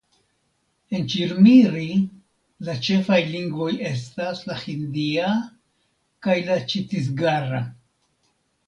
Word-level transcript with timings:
En 0.99 1.03
Ĉirmiri 1.13 1.89
la 2.69 2.75
ĉefaj 2.89 3.19
lingvoj 3.35 3.69
estas 3.93 4.43
la 4.49 4.59
hindia 4.65 5.33
kaj 6.29 6.41
la 6.51 6.61
ĉatisgara. 6.75 7.67